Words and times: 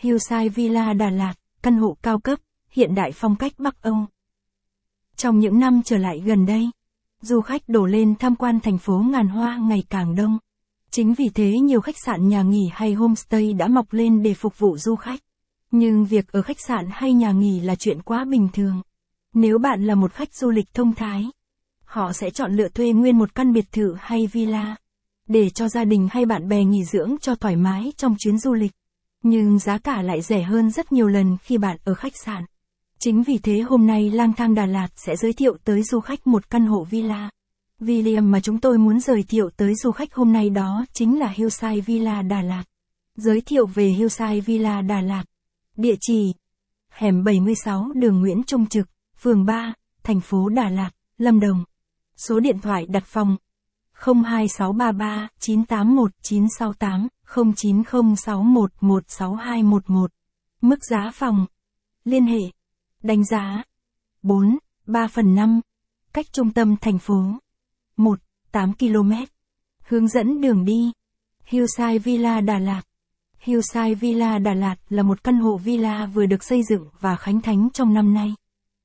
Hillside 0.00 0.48
Villa 0.48 0.92
Đà 0.92 1.10
Lạt, 1.10 1.34
căn 1.62 1.76
hộ 1.76 1.96
cao 2.02 2.18
cấp, 2.18 2.38
hiện 2.70 2.94
đại 2.94 3.12
phong 3.12 3.36
cách 3.36 3.52
Bắc 3.58 3.82
Âu. 3.82 4.06
Trong 5.16 5.38
những 5.38 5.58
năm 5.58 5.82
trở 5.84 5.98
lại 5.98 6.20
gần 6.20 6.46
đây, 6.46 6.70
du 7.20 7.40
khách 7.40 7.68
đổ 7.68 7.86
lên 7.86 8.14
tham 8.18 8.36
quan 8.36 8.60
thành 8.60 8.78
phố 8.78 8.98
ngàn 8.98 9.28
hoa 9.28 9.56
ngày 9.56 9.82
càng 9.90 10.14
đông. 10.14 10.38
Chính 10.90 11.14
vì 11.14 11.28
thế 11.34 11.58
nhiều 11.58 11.80
khách 11.80 11.98
sạn 12.04 12.28
nhà 12.28 12.42
nghỉ 12.42 12.70
hay 12.72 12.92
homestay 12.94 13.52
đã 13.52 13.68
mọc 13.68 13.92
lên 13.92 14.22
để 14.22 14.34
phục 14.34 14.58
vụ 14.58 14.76
du 14.76 14.96
khách. 14.96 15.20
Nhưng 15.70 16.04
việc 16.04 16.32
ở 16.32 16.42
khách 16.42 16.60
sạn 16.60 16.88
hay 16.90 17.12
nhà 17.12 17.32
nghỉ 17.32 17.60
là 17.60 17.74
chuyện 17.74 18.02
quá 18.02 18.24
bình 18.24 18.48
thường. 18.52 18.82
Nếu 19.34 19.58
bạn 19.58 19.84
là 19.84 19.94
một 19.94 20.12
khách 20.12 20.34
du 20.34 20.50
lịch 20.50 20.74
thông 20.74 20.94
thái, 20.94 21.24
họ 21.84 22.12
sẽ 22.12 22.30
chọn 22.30 22.52
lựa 22.52 22.68
thuê 22.68 22.92
nguyên 22.92 23.18
một 23.18 23.34
căn 23.34 23.52
biệt 23.52 23.72
thự 23.72 23.94
hay 23.98 24.26
villa 24.26 24.76
để 25.28 25.50
cho 25.50 25.68
gia 25.68 25.84
đình 25.84 26.08
hay 26.10 26.26
bạn 26.26 26.48
bè 26.48 26.64
nghỉ 26.64 26.84
dưỡng 26.84 27.16
cho 27.20 27.34
thoải 27.34 27.56
mái 27.56 27.92
trong 27.96 28.16
chuyến 28.18 28.38
du 28.38 28.54
lịch. 28.54 28.72
Nhưng 29.22 29.58
giá 29.58 29.78
cả 29.78 30.02
lại 30.02 30.22
rẻ 30.22 30.42
hơn 30.42 30.70
rất 30.70 30.92
nhiều 30.92 31.08
lần 31.08 31.36
khi 31.42 31.58
bạn 31.58 31.76
ở 31.84 31.94
khách 31.94 32.16
sạn. 32.24 32.44
Chính 32.98 33.22
vì 33.22 33.38
thế 33.38 33.58
hôm 33.58 33.86
nay 33.86 34.10
lang 34.10 34.32
thang 34.32 34.54
Đà 34.54 34.66
Lạt 34.66 34.88
sẽ 34.96 35.16
giới 35.16 35.32
thiệu 35.32 35.56
tới 35.64 35.82
du 35.82 36.00
khách 36.00 36.26
một 36.26 36.50
căn 36.50 36.66
hộ 36.66 36.84
villa. 36.84 37.30
William 37.80 38.22
mà 38.22 38.40
chúng 38.40 38.60
tôi 38.60 38.78
muốn 38.78 39.00
giới 39.00 39.22
thiệu 39.22 39.50
tới 39.56 39.74
du 39.74 39.90
khách 39.90 40.14
hôm 40.14 40.32
nay 40.32 40.50
đó 40.50 40.84
chính 40.92 41.18
là 41.18 41.28
Hillside 41.28 41.80
Villa 41.80 42.22
Đà 42.22 42.42
Lạt. 42.42 42.64
Giới 43.16 43.40
thiệu 43.40 43.66
về 43.66 43.88
Hillside 43.88 44.40
Villa 44.40 44.82
Đà 44.82 45.00
Lạt. 45.00 45.24
Địa 45.76 45.94
chỉ 46.00 46.32
Hẻm 46.90 47.24
76 47.24 47.92
đường 47.94 48.20
Nguyễn 48.20 48.42
Trung 48.42 48.66
Trực, 48.66 48.88
phường 49.18 49.44
3, 49.44 49.74
thành 50.02 50.20
phố 50.20 50.48
Đà 50.48 50.68
Lạt, 50.68 50.90
Lâm 51.18 51.40
Đồng. 51.40 51.64
Số 52.16 52.40
điện 52.40 52.58
thoại 52.58 52.86
đặt 52.86 53.04
phòng 53.06 53.36
02633 54.04 55.28
981 55.38 56.10
968 56.22 57.08
09061 57.54 58.72
16211. 58.80 60.10
Mức 60.60 60.78
giá 60.90 61.10
phòng. 61.14 61.46
Liên 62.04 62.26
hệ. 62.26 62.40
Đánh 63.02 63.24
giá. 63.24 63.62
4, 64.22 64.58
3 64.86 65.08
phần 65.08 65.34
5. 65.34 65.60
Cách 66.12 66.26
trung 66.32 66.52
tâm 66.52 66.76
thành 66.76 66.98
phố. 66.98 67.22
1, 67.96 68.18
8 68.52 68.72
km. 68.74 69.12
Hướng 69.88 70.08
dẫn 70.08 70.40
đường 70.40 70.64
đi. 70.64 70.92
Hillside 71.44 71.98
Villa 71.98 72.40
Đà 72.40 72.58
Lạt. 72.58 72.82
Hillside 73.40 73.94
Villa 73.94 74.38
Đà 74.38 74.54
Lạt 74.54 74.76
là 74.88 75.02
một 75.02 75.24
căn 75.24 75.36
hộ 75.36 75.56
villa 75.56 76.06
vừa 76.06 76.26
được 76.26 76.44
xây 76.44 76.62
dựng 76.62 76.88
và 77.00 77.16
khánh 77.16 77.40
thánh 77.40 77.68
trong 77.72 77.94
năm 77.94 78.14
nay, 78.14 78.34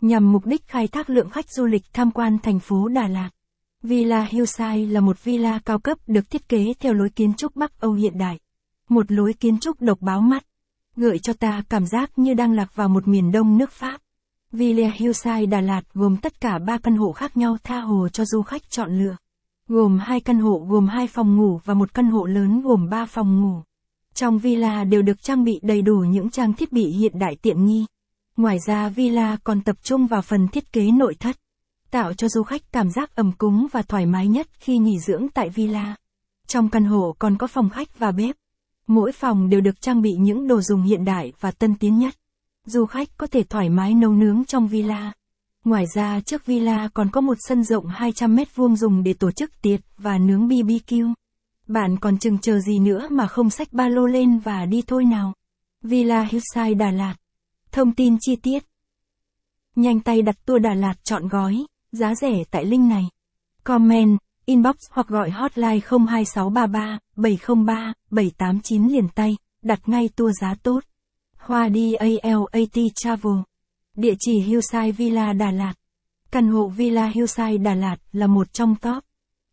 nhằm 0.02 0.32
mục 0.32 0.46
đích 0.46 0.68
khai 0.68 0.88
thác 0.88 1.09
lượng 1.09 1.30
khách 1.30 1.52
du 1.52 1.66
lịch 1.66 1.84
tham 1.94 2.12
quan 2.12 2.38
thành 2.44 2.59
phố 2.59 2.88
Đà 2.88 3.08
Lạt. 3.08 3.30
Villa 3.84 4.28
Hillside 4.30 4.86
là 4.86 5.00
một 5.00 5.23
villa 5.23 5.59
cao 5.66 5.80
cấp 5.80 5.98
được 6.08 6.30
thiết 6.30 6.50
kế 6.50 6.73
theo 6.80 6.94
lối 6.94 7.09
kiến 7.09 7.34
trúc 7.34 7.56
Bắc 7.56 7.80
Âu 7.80 7.94
hiện 7.94 8.17
đại. 8.17 8.40
Một 8.90 9.12
lối 9.12 9.34
kiến 9.34 9.59
trúc 9.59 9.81
độc 9.81 10.02
báo 10.02 10.22
mắt, 10.22 10.45
gợi 10.95 11.20
cho 11.20 11.34
ta 11.34 11.64
cảm 11.70 11.86
giác 11.86 12.12
như 12.16 12.34
đang 12.34 12.53
lạc 12.53 12.75
vào 12.75 12.90
một 12.90 13.08
miền 13.08 13.31
đông 13.31 13.58
nước 13.58 13.72
Pháp. 13.72 14.02
Villa 14.52 14.92
Hillside 14.95 15.45
Đà 15.45 15.62
Lạt 15.62 15.81
gồm 15.94 16.17
tất 16.17 16.42
cả 16.42 16.59
ba 16.59 16.78
căn 16.78 16.95
hộ 16.95 17.12
khác 17.12 17.38
nhau 17.38 17.58
tha 17.64 17.80
hồ 17.80 18.09
cho 18.09 18.25
du 18.25 18.42
khách 18.42 18.70
chọn 18.70 18.98
lựa. 18.98 19.16
Gồm 19.67 20.00
hai 20.00 20.20
căn 20.20 20.40
hộ 20.40 20.66
gồm 20.70 20.88
hai 20.88 21.08
phòng 21.08 21.38
ngủ 21.38 21.59
và 21.66 21.73
một 21.73 21.94
căn 21.94 22.06
hộ 22.06 22.25
lớn 22.25 22.62
gồm 22.62 22.90
ba 22.90 23.06
phòng 23.06 23.42
ngủ. 23.42 23.62
Trong 24.14 24.40
villa 24.40 24.84
đều 24.84 25.02
được 25.02 25.23
trang 25.23 25.44
bị 25.44 25.59
đầy 25.64 25.81
đủ 25.81 25.95
những 25.97 26.30
trang 26.30 26.53
thiết 26.53 26.72
bị 26.72 26.86
hiện 26.86 27.20
đại 27.20 27.36
tiện 27.42 27.66
nghi. 27.66 27.86
Ngoài 28.38 28.58
ra 28.68 28.90
villa 28.90 29.38
còn 29.44 29.62
tập 29.62 29.75
trung 29.84 30.08
vào 30.08 30.22
phần 30.22 30.47
thiết 30.47 30.73
kế 30.73 30.92
nội 30.92 31.16
thất 31.20 31.43
tạo 31.94 32.14
cho 32.14 32.30
du 32.30 32.44
khách 32.44 32.62
cảm 32.72 32.90
giác 32.90 33.16
ấm 33.16 33.32
cúng 33.32 33.68
và 33.72 33.82
thoải 33.82 34.06
mái 34.06 34.28
nhất 34.28 34.48
khi 34.60 34.78
nghỉ 34.78 35.00
dưỡng 35.00 35.28
tại 35.34 35.50
villa. 35.50 35.96
Trong 36.48 36.70
căn 36.70 36.86
hộ 36.86 37.16
còn 37.20 37.38
có 37.38 37.48
phòng 37.48 37.70
khách 37.70 38.00
và 38.00 38.12
bếp. 38.12 38.36
Mỗi 38.88 39.12
phòng 39.12 39.50
đều 39.50 39.62
được 39.62 39.82
trang 39.82 40.02
bị 40.02 40.12
những 40.20 40.48
đồ 40.48 40.62
dùng 40.62 40.82
hiện 40.82 41.06
đại 41.06 41.34
và 41.40 41.52
tân 41.52 41.76
tiến 41.76 42.00
nhất. 42.00 42.16
Du 42.66 42.86
khách 42.86 43.18
có 43.18 43.28
thể 43.28 43.44
thoải 43.44 43.70
mái 43.70 43.94
nấu 43.94 44.12
nướng 44.12 44.46
trong 44.46 44.68
villa. 44.68 45.14
Ngoài 45.66 45.86
ra, 45.96 46.22
trước 46.22 46.46
villa 46.46 46.90
còn 46.94 47.12
có 47.12 47.22
một 47.22 47.38
sân 47.40 47.64
rộng 47.64 47.88
200 47.88 48.36
mét 48.36 48.56
vuông 48.56 48.76
dùng 48.76 49.03
để 49.03 49.14
tổ 49.14 49.32
chức 49.32 49.62
tiệc 49.62 49.80
và 49.98 50.18
nướng 50.18 50.48
BBQ. 50.48 51.14
Bạn 51.68 51.98
còn 52.00 52.18
chừng 52.18 52.38
chờ 52.38 52.59
gì 52.59 52.80
nữa 52.80 53.08
mà 53.12 53.28
không 53.28 53.50
xách 53.50 53.74
ba 53.74 53.88
lô 53.88 54.06
lên 54.06 54.40
và 54.40 54.66
đi 54.66 54.82
thôi 54.88 55.06
nào. 55.06 55.34
Villa 55.82 56.22
Hillside 56.22 56.74
Đà 56.74 56.92
Lạt. 56.92 57.16
Thông 57.72 57.92
tin 57.92 58.18
chi 58.22 58.36
tiết. 58.36 58.64
Nhanh 59.76 60.00
tay 60.00 60.22
đặt 60.22 60.46
tour 60.46 60.62
Đà 60.62 60.74
Lạt 60.74 60.94
chọn 61.03 61.28
gói. 61.28 61.66
Giá 61.94 62.16
rẻ 62.16 62.44
tại 62.52 62.66
link 62.66 62.90
này. 62.90 63.04
Comment, 63.64 64.18
inbox 64.46 64.76
hoặc 64.92 65.08
gọi 65.08 65.30
hotline 65.30 65.80
02633 65.90 67.00
703 67.16 67.94
789 68.12 68.88
liền 68.88 69.09
tay, 69.16 69.38
đặt 69.62 69.80
ngay 69.90 70.09
tour 70.16 70.32
giá 70.42 70.56
tốt. 70.64 70.80
Hoa 71.38 71.70
DALAT 71.70 72.78
Travel. 72.96 73.34
Địa 73.96 74.14
chỉ 74.20 74.40
Hillside 74.40 74.92
Villa 74.92 75.34
Đà 75.34 75.52
Lạt. 75.52 75.74
Căn 76.32 76.48
hộ 76.48 76.68
Villa 76.68 77.12
Hillside 77.16 77.58
Đà 77.58 77.74
Lạt 77.74 77.98
là 78.12 78.28
một 78.28 78.53
trong 78.53 78.76
top 78.76 79.03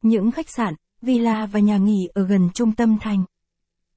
những 0.02 0.30
khách 0.30 0.50
sạn, 0.50 0.74
villa 1.02 1.46
và 1.46 1.60
nhà 1.60 1.76
nghỉ 1.76 2.08
ở 2.14 2.26
gần 2.26 2.48
trung 2.54 2.72
tâm 2.72 2.98
thành. 3.00 3.24